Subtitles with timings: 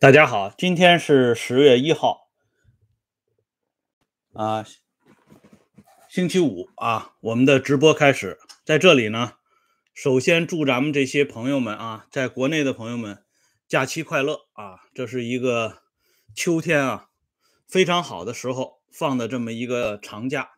[0.00, 2.28] 大家好，今天是十月一号，
[4.32, 4.64] 啊，
[6.08, 8.38] 星期五啊，我们的直播开始。
[8.64, 9.32] 在这里呢，
[9.92, 13.24] 首先祝咱们这些朋友们啊，在国内的朋友们
[13.66, 14.78] 假期快乐啊！
[14.94, 15.82] 这是一个
[16.32, 17.08] 秋天啊
[17.66, 20.50] 非常好的时候放的这么一个长假，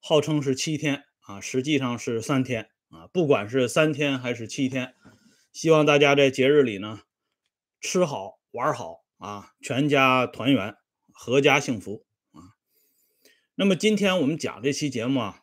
[0.00, 3.06] 号称是七天啊，实际上是三天啊。
[3.12, 4.96] 不管是三天还是七天，
[5.52, 7.02] 希望大家在节日里呢
[7.80, 8.41] 吃好。
[8.52, 10.76] 玩好啊，全家团圆，
[11.14, 12.52] 阖家幸福啊。
[13.54, 15.40] 那么今天我们讲这期节目啊，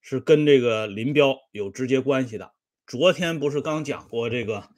[0.00, 2.54] 是跟这个林彪有直接关系的。
[2.86, 4.68] 昨天不是刚讲过这个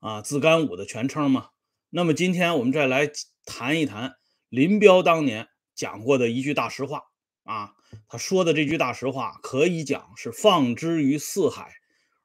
[0.00, 1.48] 啊自干五的全称吗？
[1.88, 3.10] 那么今天我们再来
[3.46, 4.16] 谈一谈
[4.50, 7.04] 林彪当年讲过的一句大实话
[7.44, 7.72] 啊。
[8.06, 11.72] 他说的这句大实话，可以讲是放之于四海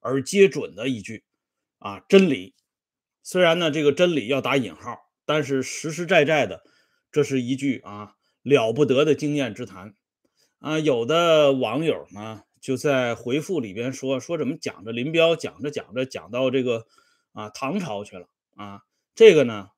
[0.02, 1.23] 而皆准的一句
[1.80, 2.54] 啊真理。
[3.23, 5.05] 虽然呢，这个真理要打引号。
[5.26, 6.64] 但是实实在在的，
[7.12, 9.95] 这是一句啊了不得的经验之谈
[10.59, 10.80] 啊！
[10.80, 16.86] 有的网友呢就在回复里边说说怎么讲着林彪讲着讲着讲到这个
[17.34, 18.82] 啊唐朝去了啊？
[19.16, 19.70] 这个呢，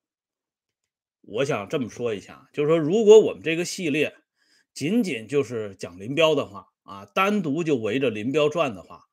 [1.22, 4.16] 我想这么说一下，就是说如果我们这个系列
[4.74, 9.04] 仅仅就是讲林彪的话啊，单独就围着林彪转的话，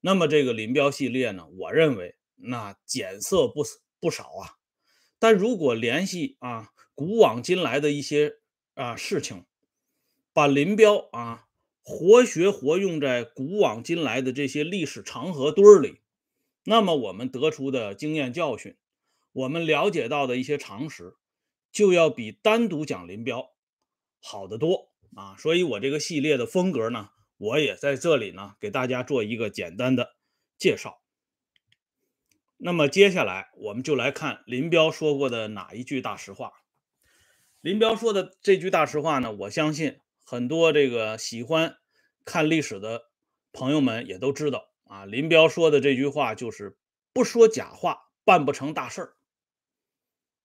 [0.00, 3.64] 那么这个林彪系列呢，我认为那减色不
[4.00, 4.61] 不少啊。
[5.22, 8.38] 但如果联系啊古往今来的一些
[8.74, 9.44] 啊事情，
[10.32, 11.46] 把林彪啊
[11.80, 16.00] 活学活用在古往今来的这些历史长河堆里，
[16.64, 18.76] 那么我们得出的经验教训，
[19.30, 21.14] 我们了解到的一些常识，
[21.70, 23.52] 就要比单独讲林彪
[24.20, 25.36] 好得多啊！
[25.38, 30.16] 所以我这个系列的风格呢，我也在这里呢给大家做一个简单的
[30.58, 31.01] 介绍。
[32.64, 36.52] 那么接下来我们就来看林彪说过的哪一句大实话。
[37.60, 41.74] 林彪说的这句大实话呢，我相信很多这个喜欢
[42.24, 43.10] 看历史的
[43.52, 45.04] 朋友们也都知道啊。
[45.04, 46.78] 林彪说的这句话就是
[47.12, 49.14] “不说假话，办不成大事儿”。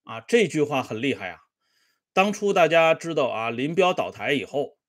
[0.04, 1.42] 啊，这句话很厉害啊。
[2.14, 4.80] 当初大家知道啊，林彪倒台以后，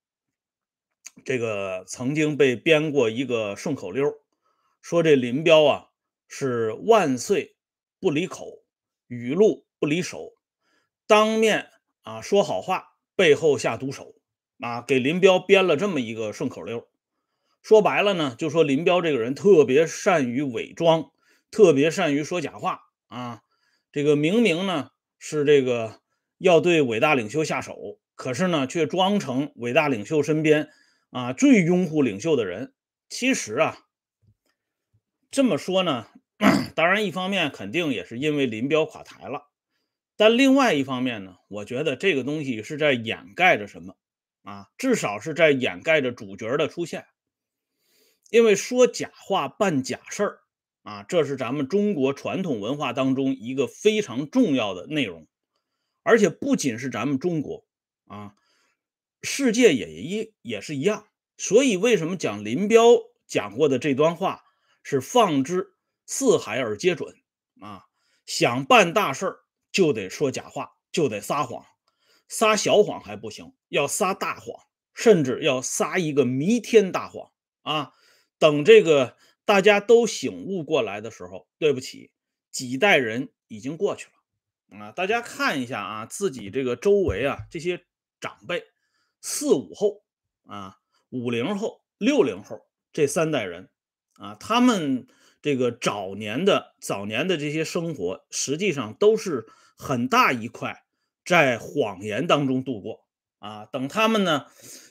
[1.26, 4.14] 这个曾经被编过一个顺口溜，
[4.80, 5.87] 说这林彪啊。
[6.28, 7.56] 是万岁
[7.98, 8.62] 不离口，
[9.06, 10.34] 语录不离手，
[11.06, 11.70] 当面
[12.02, 14.14] 啊说好话，背后下毒手
[14.60, 16.86] 啊，给林彪编了这么一个顺口溜。
[17.62, 21.10] 说白了呢，就说林彪这个人特别善于伪装，
[21.50, 23.42] 特别善于说假话啊。
[23.90, 26.00] 这个明明呢是这个
[26.36, 30.68] 要对伟大领袖下手，可是呢却装成伟大领袖身边
[31.10, 32.74] 啊最拥护领袖的人。
[33.08, 33.86] 其实啊。
[35.30, 36.06] 这么说呢，
[36.76, 39.48] 当然一方面肯定也是因为林彪垮台了，
[40.16, 43.96] 但另外一方面呢，我觉得这个东西是在掩盖着什么
[44.44, 44.68] 啊？
[44.78, 47.06] 至少是在掩盖着主角的出现。
[48.30, 50.40] 因为说假话办假事儿
[50.82, 55.26] 啊，这是咱们中国传统文化当中一个非常重要的内容，
[56.02, 57.66] 而且不仅是咱们中国
[58.06, 58.34] 啊，
[59.22, 61.08] 世界也一也是一样。
[61.36, 62.82] 所以为什么讲林彪
[63.26, 64.44] 讲过的这段话？
[64.84, 65.74] 是放之
[66.10, 67.14] 四海而皆准
[67.60, 67.84] 啊！
[68.24, 71.66] 想办大事儿就得说假话，就得撒谎，
[72.28, 74.64] 撒小谎还不行，要撒大谎，
[74.94, 77.30] 甚至要撒一个弥天大谎
[77.60, 77.92] 啊！
[78.38, 82.10] 等这个大家都醒悟过来的时候，对不起，
[82.50, 84.92] 几代人已经过去了啊！
[84.92, 87.84] 大家看一下啊，自己这个周围啊，这些
[88.18, 88.64] 长辈，
[89.20, 90.02] 四五后
[90.46, 90.78] 啊，
[91.10, 93.68] 五零后、六零后这三代人。
[94.14, 95.06] 啊，他们
[95.40, 100.84] 这个早年的早年的这些生活，实际上都是很大一块
[101.24, 103.06] 在谎言当中度过
[103.38, 103.64] 啊。
[103.66, 104.46] 等他们呢，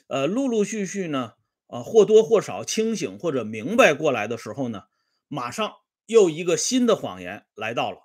[0.08, 1.34] 呃，陆陆续续呢，
[1.66, 4.84] 啊，或多或少清醒或者明白过来的时候呢，
[5.28, 5.72] 马上
[6.06, 7.98] 又一个新的谎言来到了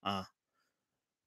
[0.00, 0.30] 啊。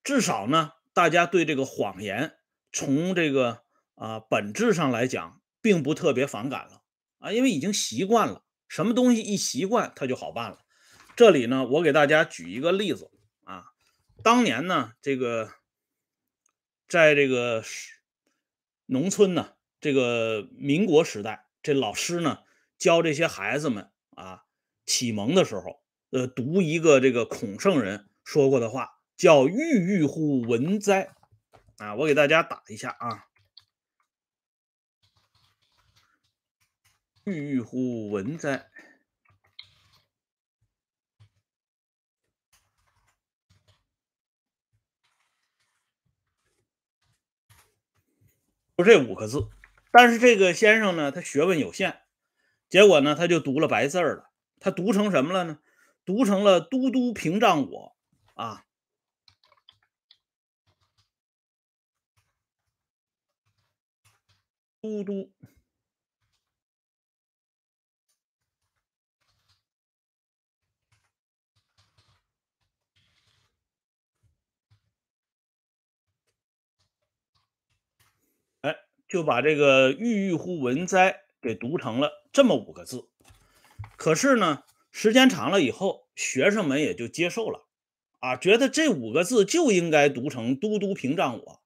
[0.03, 2.33] 至少呢，大家对这个谎言
[2.73, 3.63] 从这个
[3.95, 6.81] 啊本质上来讲，并不特别反感了
[7.19, 8.43] 啊，因为已经习惯了。
[8.67, 10.59] 什么东西一习惯，它就好办了。
[11.15, 13.09] 这里呢，我给大家举一个例子
[13.43, 13.65] 啊。
[14.23, 15.51] 当年呢，这个
[16.87, 17.63] 在这个
[18.85, 22.39] 农村呢，这个民国时代，这老师呢
[22.77, 24.43] 教这些孩子们啊
[24.85, 25.81] 启蒙的时候，
[26.11, 31.15] 呃，读一个这个孔圣人说过的话，叫“郁郁乎文哉”
[31.77, 31.95] 啊。
[31.95, 33.26] 我给大家打一下啊。
[37.29, 38.69] 郁郁乎文哉！
[48.77, 49.49] 就这五个字。
[49.91, 52.03] 但是这个先生呢，他学问有限，
[52.69, 54.31] 结果呢，他就读了白字了。
[54.61, 55.59] 他读成什么了呢？
[56.05, 57.97] 读成了“都督屏障我”
[58.35, 58.65] 啊
[64.79, 65.33] ，“都督”。
[79.07, 83.07] 就把这个“郁郁乎文哉”给读成了这么五个字。
[83.95, 87.65] 可是呢，时间长了以后，学生们也就接受了，
[88.19, 91.61] 啊，觉得这五个字就应该读成“都督屏障我”。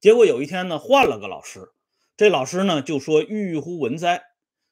[0.00, 1.72] 结果有一天呢，换了个老师，
[2.16, 4.22] 这老师呢就说“郁郁乎文哉”，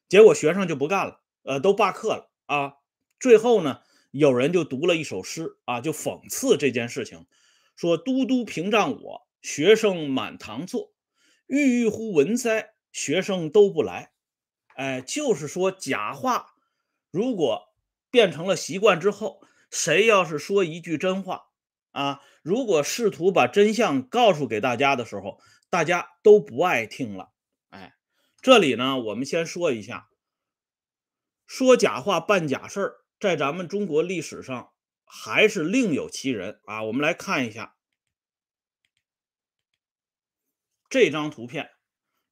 [0.09, 2.75] 结果学生就不干了，呃，都罢课了啊。
[3.19, 3.81] 最后呢，
[4.11, 7.27] 有人就读了一首诗啊，就讽刺这件事情，
[7.75, 10.93] 说“都督屏障我，学生满堂坐。”
[11.47, 14.13] 郁郁乎文哉，学生都不来。
[14.75, 16.55] 哎，就是说假话，
[17.11, 17.75] 如果
[18.11, 19.41] 变成了习惯之后，
[19.71, 21.47] 谁要是说一句真话
[21.93, 25.41] 啊，如果试图把真相告诉给大家的时候，
[25.71, 27.31] 大家都不爱听了。
[27.71, 27.95] 哎，
[28.43, 30.09] 这里呢，我们先说一下，
[31.47, 34.73] 说假话办假事儿，在咱们中国历史上
[35.05, 36.83] 还是另有其人啊。
[36.83, 37.76] 我们来看一下。
[40.89, 41.71] 这张图片，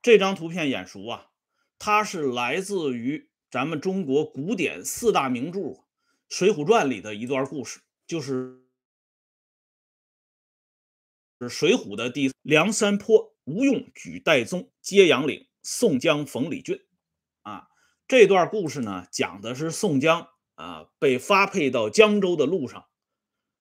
[0.00, 1.30] 这张图片眼熟啊，
[1.78, 5.60] 它是来自于咱们中国古典四大名著
[6.28, 8.60] 《水浒传》里的一段故事，就是
[11.48, 16.80] 水浒的第梁山坡吴用举戴宗揭阳岭，宋江逢李俊
[17.42, 17.68] 啊。
[18.06, 22.86] 这段故事呢，讲的是宋江啊被发配到江州的路上，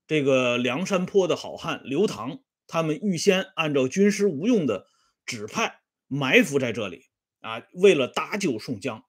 [0.08, 2.44] 这个梁山坡的好汉刘唐。
[2.68, 4.88] 他们预先按照军师吴用的
[5.26, 7.08] 指派埋伏在这里
[7.42, 9.04] 啊，为了搭救宋江。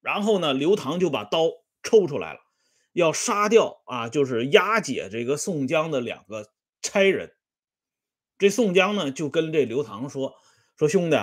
[0.00, 1.50] 然后呢，刘唐就把刀
[1.82, 2.40] 抽出来了，
[2.92, 6.50] 要杀掉啊，就是押解这个宋江的两个
[6.80, 7.34] 差人。
[8.38, 10.34] 这宋江呢，就跟这刘唐说
[10.78, 11.16] ：“说兄弟，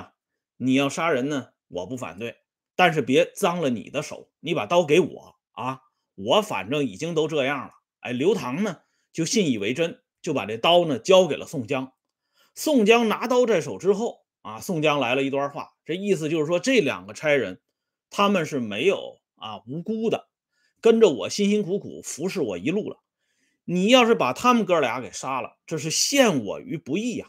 [0.57, 2.37] 你要杀人呢，我不反对，
[2.75, 5.81] 但是别脏了你的手，你把刀给我啊，
[6.13, 8.81] 我反正已经都这样了。”哎，刘唐呢
[9.11, 10.03] 就信以为真。
[10.27, 11.93] 就把这刀呢交给了宋江，
[12.53, 17.61] 宋江拿刀在手之后啊，宋江来了一段话，这意思就是说这两个差人
[18.09, 20.27] 他们是没有啊无辜的，
[20.81, 22.97] 跟着我辛辛苦苦服侍我一路了，
[23.63, 27.27] 你要是把他们哥俩给杀了，这是陷我于不义呀。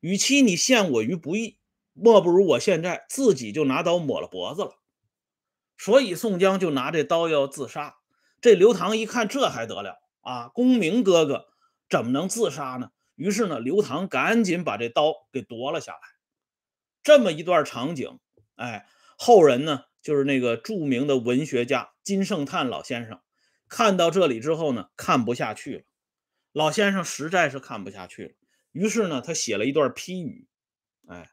[0.00, 1.60] 与其你陷我于不义，
[1.92, 4.72] 莫不如我现在自己就拿刀抹了脖子了。
[5.78, 7.98] 所以宋江就拿这刀要自杀，
[8.40, 11.46] 这刘唐一看这还得了啊，公明哥哥。
[11.88, 12.90] 怎么能自杀呢？
[13.14, 16.00] 于是呢，刘唐赶紧把这刀给夺了下来。
[17.02, 18.18] 这么一段场景，
[18.56, 18.86] 哎，
[19.16, 23.22] 后人呢，就是那个著名的文学家金圣叹老先生，
[23.68, 25.84] 看到这里之后呢，看不下去了。
[26.52, 28.34] 老先生实在是看不下去了，
[28.72, 30.48] 于是呢，他写了一段批语。
[31.06, 31.30] 哎，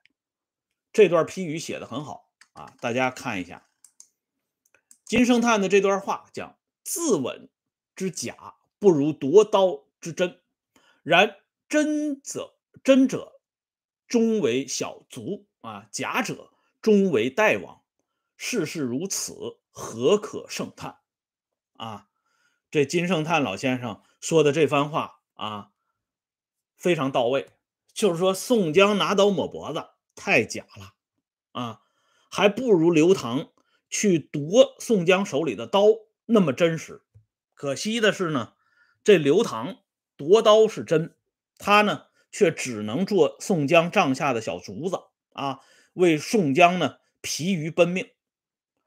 [0.92, 3.68] 这段批语写的很好啊，大家看一下。
[5.04, 7.50] 金圣叹的这段话讲：“自刎
[7.96, 10.40] 之假，不如夺刀之真。”
[11.04, 11.36] 然
[11.68, 13.42] 真者真者，
[14.08, 17.84] 终为小卒啊；假者终为大王。
[18.38, 21.00] 世事如此，何可胜叹？
[21.74, 22.08] 啊，
[22.72, 25.72] 这金圣叹老先生说的这番话啊，
[26.78, 27.52] 非常到位。
[27.94, 30.94] 就是说，宋江拿刀抹脖子太假了
[31.52, 31.82] 啊，
[32.32, 33.52] 还不如刘唐
[33.90, 35.86] 去夺宋江手里的刀
[36.26, 37.04] 那么真实。
[37.54, 38.54] 可惜的是呢，
[39.04, 39.83] 这刘唐。
[40.18, 41.16] 夺刀是真，
[41.58, 44.98] 他呢却只能做宋江帐下的小卒子
[45.34, 45.60] 啊，
[45.94, 48.10] 为宋江呢疲于奔命。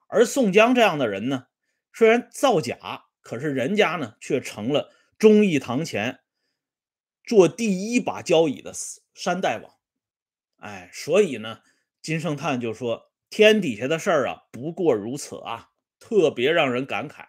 [0.09, 1.47] 而宋江这样的人呢，
[1.93, 6.21] 虽然造假，可是人家呢却成了忠义堂前
[7.25, 8.73] 做第一把交椅的
[9.15, 9.73] 山大王。
[10.59, 11.61] 哎，所以呢，
[12.01, 17.27] 金圣叹就说：“天底下的事儿啊，不过如此啊，特别让人感慨。”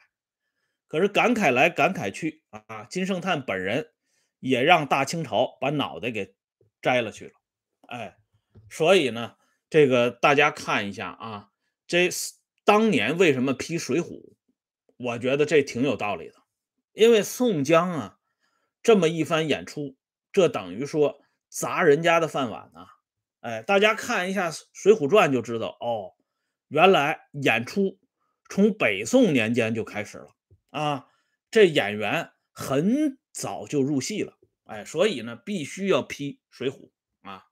[0.88, 3.92] 可是感慨来感慨去啊，金圣叹本人
[4.40, 6.36] 也让大清朝把脑袋给
[6.82, 7.34] 摘了去了，
[7.88, 8.18] 哎，
[8.70, 9.36] 所以呢，
[9.70, 11.50] 这个大家看一下啊，
[11.88, 12.10] 这
[12.64, 14.06] 当年为什么批《水浒》，
[14.98, 16.36] 我觉得这挺有道理的，
[16.94, 18.20] 因为宋江啊
[18.82, 19.98] 这么一番演出，
[20.32, 22.86] 这等于说砸人家的饭碗呐，
[23.42, 26.14] 哎，大家看一下《水浒传》就知道哦，
[26.70, 28.00] 原来演出
[28.50, 30.37] 从北宋年间就开始了。
[30.70, 31.08] 啊，
[31.50, 36.90] 这演员很早就入戏了，哎，所以呢，必须要批《水浒》
[37.30, 37.46] 啊，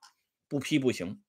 [0.47, 1.21] 不批不行。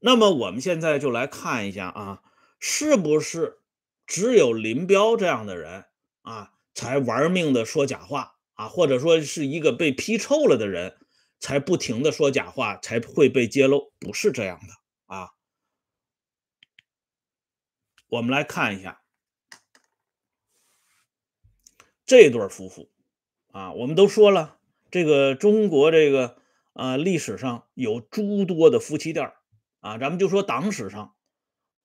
[0.00, 2.22] 那么我们现在就来看一下啊，
[2.58, 3.60] 是不是
[4.06, 5.86] 只有林彪这样的人
[6.22, 10.98] 啊，才玩命的说假话啊，或者说是一个被批臭了的人，
[11.38, 13.92] 才不停的说假话，才会被揭露？
[14.00, 15.30] 不是这样的啊。
[18.08, 19.01] 我们来看一下
[22.12, 22.90] 这对夫妇
[23.52, 24.58] 啊，我们都说了，
[24.90, 26.36] 这个中国这个
[26.74, 29.32] 啊历史上有诸多的夫妻店
[29.80, 31.14] 啊，咱们就说党史上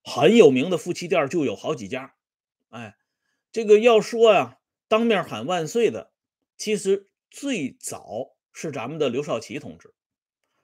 [0.03, 2.13] 很有名的夫妻店就有好几家。
[2.67, 2.97] 哎，
[3.53, 4.57] 这个要说呀，
[4.89, 6.11] 当面喊万岁的，
[6.57, 9.93] 其实最早是咱们的刘少奇同志。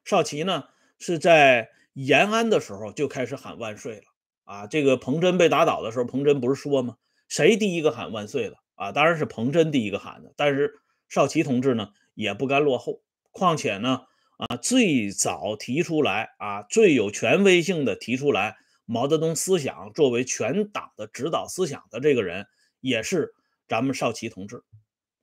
[0.04, 0.66] 少奇呢
[1.00, 4.04] 是在延安的时候就开始喊万岁了
[4.44, 4.68] 啊。
[4.68, 6.98] 这个彭真被打倒的时候，彭真不是说吗？
[7.30, 8.92] 谁第一个喊万岁的啊？
[8.92, 10.34] 当然是彭真第一个喊的。
[10.36, 10.74] 但是
[11.10, 13.02] 少奇同志呢也不甘落后，
[13.32, 14.06] 况且呢。
[14.36, 22.48] 啊，最早提出来啊，最有权威性的提出来毛泽东思想作为全党的指导思想的这个人，
[22.82, 23.36] 也是
[23.68, 24.64] 咱们少奇同志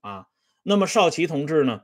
[0.00, 0.28] 啊。
[0.62, 1.82] 那么少奇同志呢，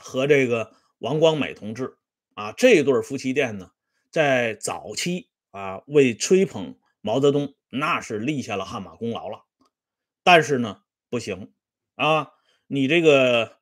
[0.00, 1.98] 和这个王光美同志
[2.34, 3.72] 啊，这对夫妻店呢，
[4.10, 9.45] 在早期啊，为吹捧毛泽东，那是立下了汗马功劳了。
[10.26, 11.52] 但是呢，不行
[11.94, 12.32] 啊，
[12.66, 13.58] 你这个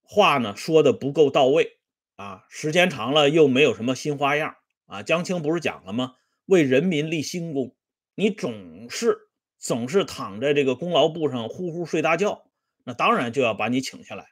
[0.00, 1.76] 话呢说的不够到位。
[2.16, 5.02] 啊，时间长了又没有什么新花样啊！
[5.02, 6.16] 江青不是讲了吗？
[6.44, 7.74] 为人民立新功，
[8.14, 12.44] 你总是总是躺在这个功劳簿上呼呼睡大觉，
[12.84, 14.28] 那当然就要把你请下来。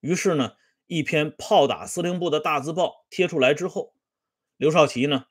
[0.00, 0.54] 于是呢，
[0.86, 3.94] 一篇炮打司令部的大字报贴出来之后，
[4.56, 5.26] 刘少奇呢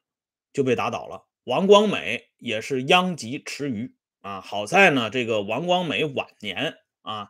[0.54, 3.96] 就被打倒了，王光美也是殃及池鱼
[4.28, 4.42] 啊。
[4.42, 7.30] 好在呢，这个王光美晚年啊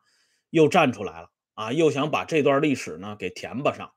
[0.50, 3.92] 又站出来了啊，又想把这段历史呢给填吧上。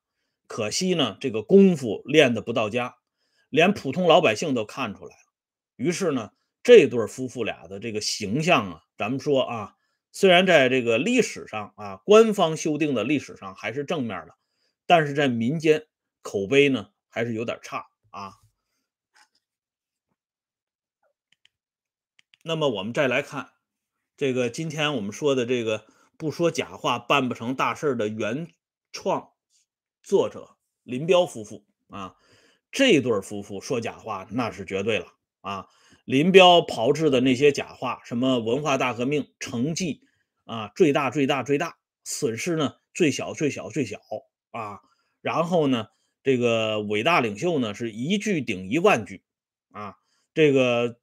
[0.47, 2.97] 可惜呢，这个功夫练得不到家，
[3.49, 5.23] 连普通老百姓都看出来了。
[5.76, 6.30] 于是呢，
[6.62, 9.75] 这对夫妇俩的这个形象啊，咱们说啊，
[10.12, 14.35] 虽然在这个历史上啊，官方修订的历史上还是正面的，
[14.87, 15.87] 但是在民间
[16.21, 18.33] 口碑呢还是有点差啊。
[22.42, 23.50] 那么我们再来看
[24.16, 28.49] 这个今天我们说的这个不说假话办不成大事的原
[28.92, 29.30] 创。
[30.02, 32.16] 作者林彪夫妇啊，
[32.73, 35.68] 这对夫妇说假话那是绝对了啊！
[36.06, 40.00] 林彪炮制的那些假话，什么文化大革命成绩
[40.47, 44.00] 啊最大最大最大，损失呢最小最小最小
[44.52, 44.80] 啊！
[45.20, 45.88] 然后呢，
[46.23, 49.23] 这个伟大领袖呢是一句顶一万句
[49.70, 49.99] 啊！
[50.32, 50.99] 这个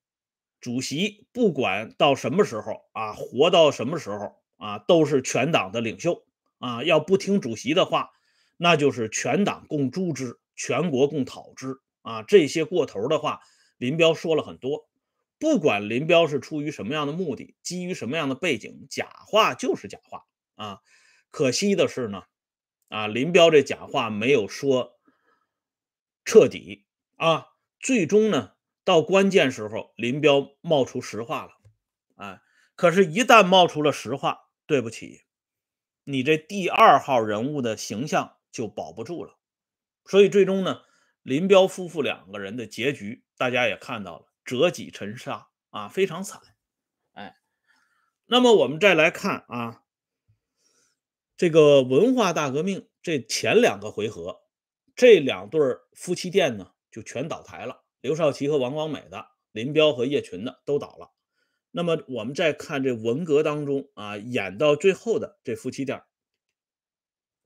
[0.59, 6.25] 主席不管到什么时候啊，活到什么时候啊，都是全党的领袖
[6.59, 6.83] 啊！
[6.83, 8.11] 要不听主席的话。
[8.59, 12.23] 那就是全党共诛之，全国共讨之啊！
[12.23, 13.41] 这些过头的话，
[13.77, 14.89] 林彪说了很多。
[15.37, 20.79] 不管林彪是出于什么样的目的，基于什么样的背景，假话就是假话啊！
[21.29, 22.23] 可惜的是呢，
[22.87, 24.97] 啊，林彪这假话没有说
[26.25, 27.45] 彻底啊，
[27.79, 28.53] 最终呢，
[28.87, 31.51] 到关键时候，林彪冒出实话了，
[32.15, 32.41] 啊，
[32.77, 35.25] 可是，一旦冒出了实话，对不起，
[36.05, 38.35] 你这第二号人物的形象。
[38.49, 39.37] 就保不住了，
[40.05, 40.81] 所以最终呢，
[41.21, 46.41] 林彪夫妇两个人的结局大家也看到了，折戟沉沙啊，非常惨。
[47.11, 47.37] 哎，
[48.25, 49.83] 那么我们再来看啊，
[51.35, 54.41] 这个文化大革命这前两个回合，
[54.95, 55.61] 这两对
[55.93, 61.11] 夫妻店呢就全倒台了，刘少奇和王光美的，林彪和叶群的都倒了。
[61.71, 66.03] 那么我们再看这文革当中啊，演到最后的这夫妻店。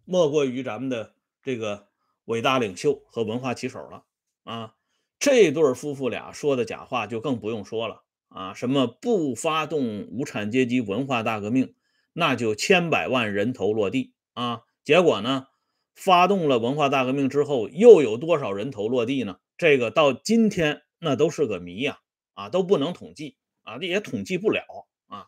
[0.06, 1.88] 莫过于咱们的这个
[2.26, 4.04] 伟大领袖和文化旗手了
[4.44, 4.76] 啊！
[5.20, 8.54] 这对夫妇俩说的假话就更不用说了啊！
[8.54, 11.76] 什么不发动无产阶级文化大革命，
[12.14, 14.62] 那就千百万人头落地啊！
[14.84, 15.48] 结果呢，
[15.94, 19.38] 发动了文化大革命之后，又有多少人头落地呢？
[19.62, 22.00] 这个到今天那都是个谜呀！
[22.34, 24.64] 啊，都不能统计啊，也统计不了
[25.06, 25.28] 啊！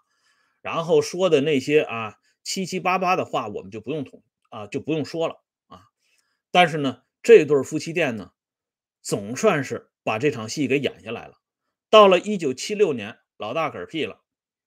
[0.64, 4.24] 然后说的那些啊七七八八的话，我们就不用统。
[4.50, 5.84] 啊，就不用说了啊。
[6.50, 8.32] 但是呢，这对夫妻店呢，
[9.04, 11.40] 总算是把这场戏给演下来了。
[11.92, 14.24] 到了一九七六年，老大嗝屁了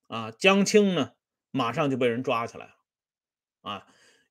[0.07, 1.15] 啊，江青呢，
[1.51, 2.73] 马上就被人抓起来了
[3.63, 3.87] 啊，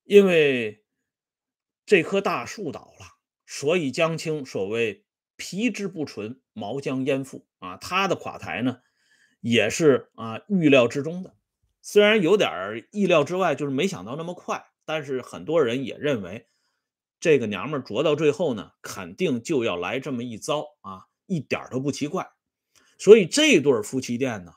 [0.05, 0.85] 因为
[1.85, 5.04] 这棵大树倒了，所以江青所谓
[5.37, 8.81] 皮之不存，毛将焉附啊，他的垮台呢，
[9.41, 11.35] 也是啊预料之中的，
[11.81, 14.65] 虽然有点意料之外，就是没想到那么快。
[14.87, 16.47] 但是很多人也认为，
[17.19, 22.29] 这个娘们儿到最后呢，肯定就要来这么一遭啊，一点都不奇怪。
[22.99, 24.53] 所以这对夫妻店呢，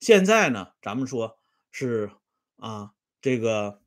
[0.00, 1.38] 现在呢，咱们说
[1.70, 2.10] 是
[2.56, 3.80] 啊，这个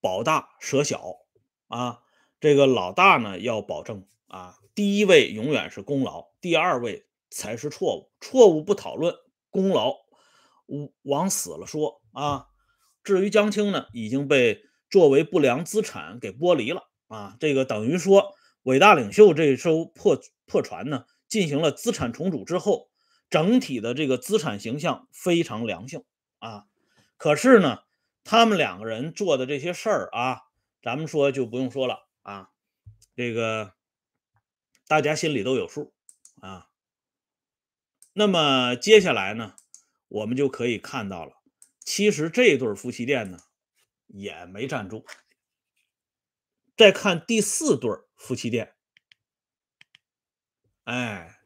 [0.00, 1.18] 保大舍小
[1.68, 2.00] 啊，
[2.40, 9.14] 这个老大呢要保证啊，第一位永远是功劳，第二位才是错误，错误不讨论，
[9.50, 9.94] 功劳
[11.02, 12.46] 往死了说啊。
[13.02, 21.04] 至于江青呢，已经被作为不良资产给剥离了啊，这个等于说伟大领袖这艘破破船呢。
[21.28, 22.88] 进行了资产重组之后，
[23.28, 26.04] 整体的这个资产形象非常良性
[26.38, 26.66] 啊。
[27.16, 27.80] 可是呢，
[28.22, 30.42] 他们两个人做的这些事儿啊，
[30.84, 32.50] 咱们说就不用说了啊。
[33.16, 33.72] 这个
[34.86, 35.92] 大家心里都有数
[36.40, 36.68] 啊。
[38.12, 39.56] 那么接下来呢，
[40.08, 41.42] 我们就可以看到了，
[41.80, 43.38] 其实这对夫妻店呢
[44.06, 45.04] 也没站住。
[46.76, 48.74] 再看第四对夫妻店。
[50.84, 51.40] 哎，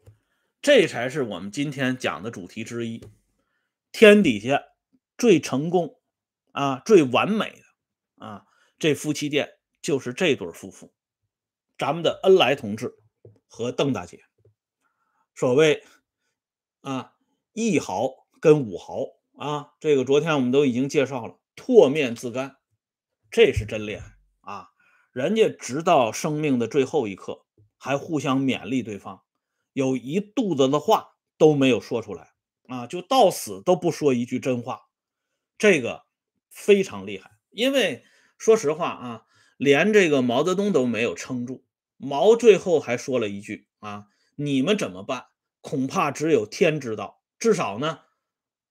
[0.61, 3.03] 这才是我们今天讲的主题之一。
[3.91, 4.63] 天底下
[5.17, 5.99] 最成功
[6.53, 8.47] 啊、最完美的啊，
[8.79, 10.93] 这夫妻店就是这对夫妇，
[11.79, 13.00] 咱们的恩来同志
[13.50, 14.23] 和邓大姐。
[15.35, 15.85] 所谓
[16.80, 17.12] 啊，
[17.52, 19.04] 一豪跟五豪
[19.37, 22.57] 啊，这个昨天我们都已经介绍了，唾面自干，
[23.30, 24.69] 这是真厉害啊！
[25.12, 27.45] 人家直到生命的最后一刻，
[27.76, 29.25] 还互相勉励对方。
[29.73, 32.33] 有一肚子的话都没有说出来
[32.69, 34.83] 啊，就到死都不说一句真话，
[35.59, 36.04] 这个
[36.49, 37.33] 非常厉害。
[37.50, 38.04] 因为
[38.38, 39.26] 说实话啊，
[39.57, 41.64] 连这个毛泽东都没有撑住，
[42.02, 45.26] 毛最后还说了一句啊：“你们怎么办？
[45.61, 48.00] 恐怕只有天知道。”至少呢，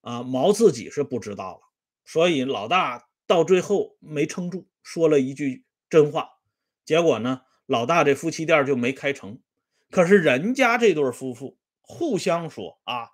[0.01, 1.61] 啊，毛自己是不知道了。
[2.05, 6.29] 所以老大到最后没撑住，说了一句真话，
[6.85, 9.39] 结果呢，老大这夫妻店就没开成。
[9.91, 13.09] 可是人家这对夫妇互相说啊，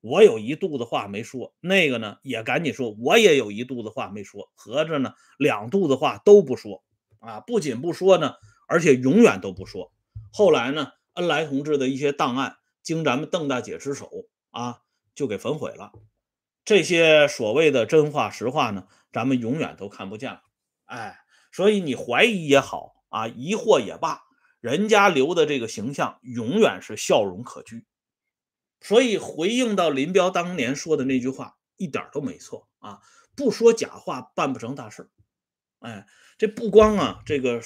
[0.00, 6.82] 我有一肚子话没说，那个呢也赶紧说，我也有一肚子话没说，合着呢两肚子话都不说
[7.20, 8.34] 啊，不仅不说呢，
[8.72, 9.92] 而且永远都不说。
[10.32, 14.10] 后来呢，恩来同志的一些档案经咱们邓大姐之手
[14.50, 14.80] 啊，
[15.14, 15.92] 就给焚毁了。
[16.64, 20.40] 这些所谓的真话实话呢，咱们永远都看不见了。
[20.86, 21.18] 哎，
[21.52, 24.22] 所以你怀疑也好啊，疑惑也罢。
[24.58, 27.84] 人家留的这个形象永远是笑容可掬，
[28.80, 33.00] 所以回应到林彪当年说的那句话，一点都没错啊！
[33.36, 35.10] 不说假话，办不成大事。
[35.80, 36.06] 哎，
[36.38, 37.60] 这不光啊，这个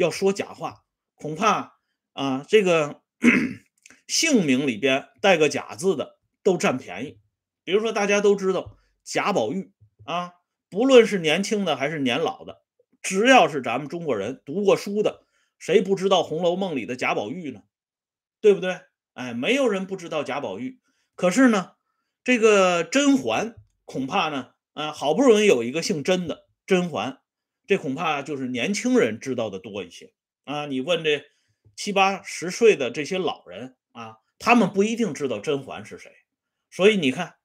[0.00, 0.84] 要说假话，
[1.14, 1.74] 恐怕
[2.14, 3.02] 啊，这个
[4.08, 7.20] 姓名里边带个假字的都占便宜。
[7.64, 9.74] 比如说，大家都知道贾宝玉
[10.06, 10.32] 啊，
[10.70, 12.62] 不论是年轻的还是年老的，
[13.02, 15.26] 只要是咱们中国人读过书的。
[15.58, 17.60] 谁不知道《红楼梦》里的贾宝玉呢？
[18.40, 18.80] 对不对？
[19.12, 20.80] 哎，没有人不知道贾宝玉。
[21.14, 21.72] 可是呢，
[22.24, 27.20] 这个甄嬛恐怕呢，啊，好不容易有一个姓甄的甄嬛，
[27.70, 30.66] 这恐怕就是年轻人知道的多一些啊。
[30.66, 31.24] 你问这
[31.76, 36.10] 七八十岁的这些老人啊，他们不一定知道甄嬛是谁。
[36.68, 37.36] 所以你看，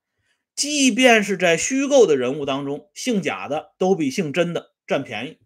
[0.56, 5.40] 即便是在虚构的人物当中，姓贾的都比姓甄的占便宜。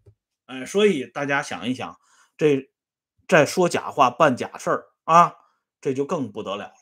[0.46, 2.00] 哎，所以大家想一想。
[2.38, 2.72] 这
[3.28, 5.36] 在说假话办假事儿啊，
[5.82, 6.74] 这就更不得了了。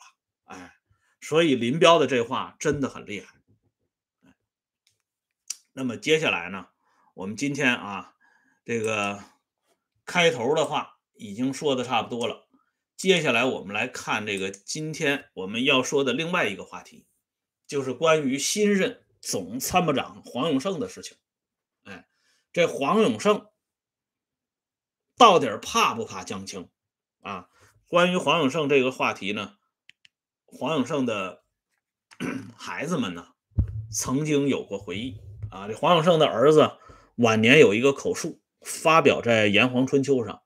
[0.44, 0.72] 哎，
[1.20, 3.34] 所以林彪的这话真的很厉害。
[5.72, 6.68] 那么接下来呢，
[7.18, 8.14] 我们今天啊，
[8.64, 9.24] 这个
[10.04, 12.46] 开头的话已经说的差不多了。
[12.96, 17.08] 接下来我们来看这个今天我们要说的另外一个话题，
[17.66, 21.16] 就是关于新任总参谋长黄永胜的事情。
[21.82, 22.06] 哎，
[22.52, 23.48] 这黄永胜。
[25.16, 26.68] 到底怕不怕江青
[27.22, 27.48] 啊？
[27.88, 29.56] 关于黄永胜这个话题呢，
[30.44, 31.42] 黄永胜的
[32.56, 33.32] 孩子们呢，
[33.90, 35.66] 曾经有过回忆啊。
[35.66, 36.78] 这黄永胜的儿子
[37.18, 40.40] 晚年有一个口述，发表在《炎黄春秋》上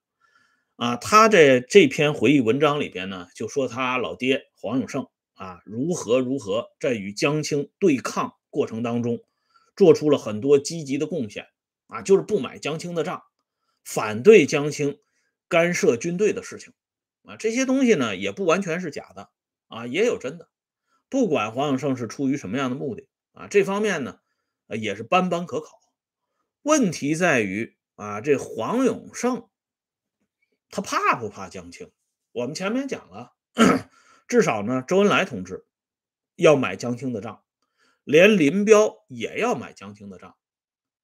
[0.77, 0.97] 啊。
[0.97, 9.21] 他在这篇回忆文章里边呢，就说他老爹黄永胜啊，如何如何在与江青对抗过程当中，
[9.77, 11.49] 做出了很多积极的贡献
[11.89, 13.23] 啊，就是不买江青的账。
[13.85, 14.99] 反对江青
[15.49, 16.73] 干涉军队的事情
[17.25, 19.29] 啊，这些东西呢也不完全是假的
[19.69, 20.49] 啊，也有真的。
[21.11, 24.21] 不管黄永胜是出于什么样的目的啊，这方面呢
[24.69, 25.82] 也是斑斑可考。
[26.63, 29.49] 问题在于啊，这黄永胜
[30.71, 31.91] 他怕不怕江青？
[32.33, 33.35] 我们前面讲了，
[34.27, 35.67] 至少呢，周恩来同志
[36.37, 37.45] 要买江青的账，
[38.05, 40.37] 连林彪也要买江青的账。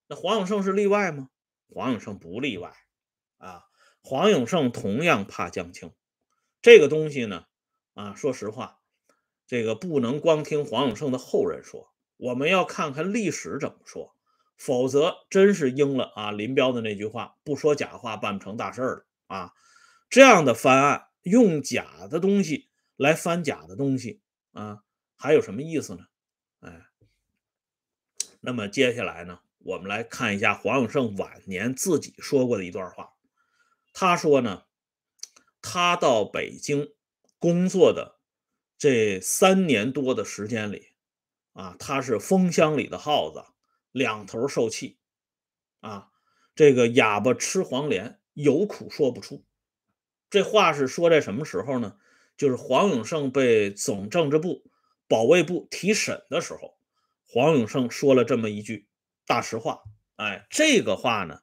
[0.06, 1.28] 那黄永胜是例外吗？
[1.68, 2.72] 黄永胜不例外，
[3.36, 3.64] 啊。
[4.00, 5.92] 黄永胜同样怕江青，
[6.62, 7.44] 这个东西呢，
[7.92, 8.80] 啊，说实话，
[9.46, 14.16] 这个不能光听黄永胜的后人说，我们要看看历史怎么说，
[14.58, 19.54] 否则真是应了啊林彪的那句话：不说假话办不成大事儿啊。
[20.10, 24.20] 这样的翻案，用假的东西来翻假的东西
[24.52, 24.82] 啊，
[25.16, 26.06] 还有什么意思呢？
[26.60, 26.86] 哎，
[28.40, 33.12] 那么接下来呢，我们来看一下黄永胜晚年自己说过的一段话。
[33.92, 34.64] 他说呢，
[35.62, 36.92] 他到北京
[37.38, 38.18] 工作的
[38.76, 40.88] 这三年多的时间里，
[41.52, 43.44] 啊，他是风箱里的耗子，
[43.92, 44.98] 两头受气，
[45.80, 46.10] 啊，
[46.54, 49.44] 这个哑巴吃黄连，有苦说不出。
[50.30, 51.96] 这话是说在什么时候呢？
[52.36, 54.70] 就是黄永胜被总政治部、
[55.08, 56.78] 保卫部提审的时候，
[57.26, 58.88] 黄永胜说了这么一句
[59.26, 59.82] 大实话。
[60.14, 61.40] 哎，这个话呢，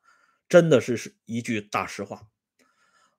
[0.48, 2.30] 真的是是一句大实话。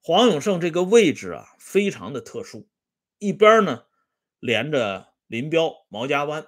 [0.01, 2.67] 黄永胜这个位置啊，非常的特殊，
[3.19, 3.85] 一边呢
[4.39, 6.47] 连着林彪、毛家湾，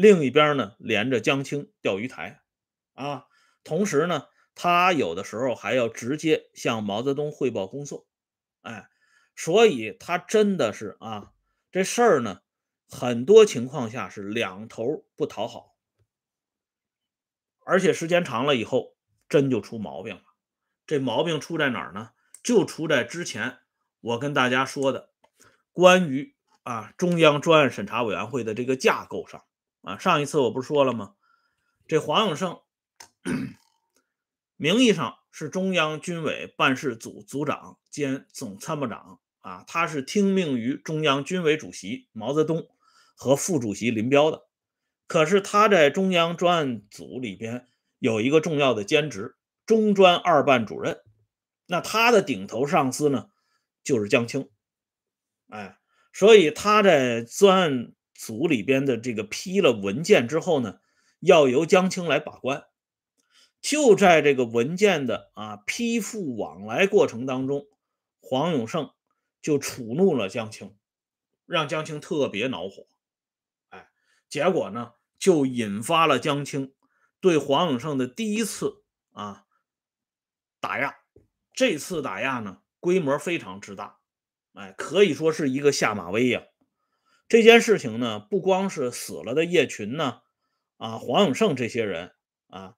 [0.00, 2.40] 另一边呢连着江青、钓鱼台，
[2.94, 3.26] 啊，
[3.64, 8.06] 同时呢，他有的时候还要直接向毛泽东汇报工作，
[8.60, 8.88] 哎，
[9.34, 11.32] 所以他真的是啊，
[11.72, 12.42] 这事儿呢，
[12.88, 15.74] 很多情况下是两头不讨好，
[17.64, 18.94] 而且时间长了以后，
[19.28, 20.22] 真就出毛病了。
[20.86, 22.12] 这毛病出在哪儿呢？
[22.44, 23.58] 就出在之前
[24.00, 25.10] 我跟大家说的
[25.72, 29.44] 关于啊中央专案审查委员会的这个架构上
[29.82, 31.14] 啊，上一次我不是说了吗？
[31.86, 32.60] 这黄永胜
[34.56, 42.68] 名义上是中央军委办事组组长兼总参谋长啊，他是听命于中央军委主席毛泽东
[43.14, 44.46] 和副主席林彪的。
[45.06, 47.66] 可是他在中央专案组里边
[47.98, 51.00] 有一个重要的兼职，中专二办主任。
[51.66, 53.30] 那他的顶头上司呢，
[53.82, 54.50] 就是江青，
[55.48, 55.78] 哎，
[56.12, 60.80] 所以他在专案组里边的这个批了文件之后呢，
[61.20, 62.64] 要由江青来把关。
[63.60, 67.68] 就在这个文件的啊批复往来过程当中，
[68.20, 68.90] 黄永胜
[69.40, 70.76] 就触怒了江青，
[71.46, 72.88] 让江青特别恼火，
[73.68, 73.88] 哎，
[74.28, 76.74] 结果呢，就引发了江青
[77.20, 79.44] 对黄永胜的第一次啊
[80.58, 80.96] 打压。
[81.52, 84.00] 这次打压呢，规模非常之大，
[84.54, 86.42] 哎，可以说是一个下马威呀。
[87.28, 90.22] 这件事情呢，不光是死了的叶群呢，
[90.78, 92.12] 啊，黄永胜这些人
[92.46, 92.76] 啊，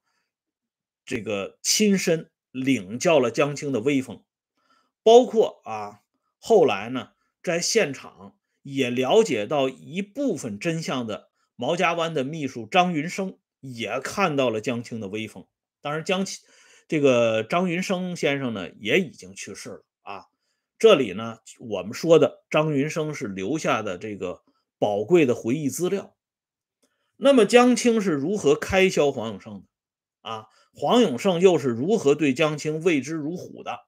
[1.05, 4.25] 这个亲身领教了江青的威风，
[5.05, 6.01] 包括啊，
[6.39, 15.47] 后来呢，在现场也了解到一部分真相的毛家湾的秘书张云生也看到了江青的威风。
[15.81, 16.45] 当然，江青。
[16.89, 19.85] 这个张云生先生呢，也已经去世了。
[20.81, 24.43] 这里呢，我们说的张云生是留下的这个
[24.79, 26.17] 宝贵的回忆资料。
[27.19, 29.67] 那么江青是如何开销黄永胜的
[30.23, 30.47] 啊？
[30.73, 33.81] 黄永胜又是如何对江青畏之如虎的？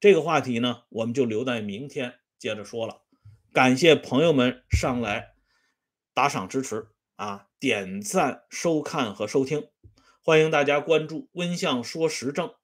[0.00, 3.02] 这个话题呢，我们就留在明天接着说了。
[3.52, 5.34] 感谢朋友们上来
[6.14, 9.68] 打赏支持啊，点赞、收看和收听。
[10.22, 12.54] 欢迎大家关注“温相说时政”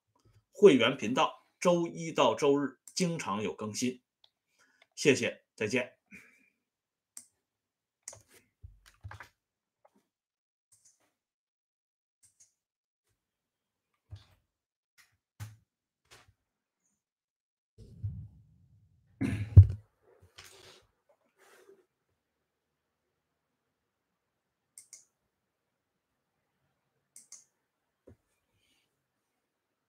[0.51, 4.01] 会员频道，周一到周日经常有更新。
[4.93, 5.98] 谢谢，再见。